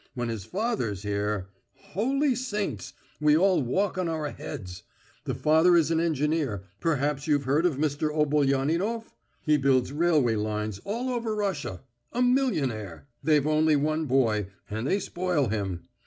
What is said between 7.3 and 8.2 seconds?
heard of Mr.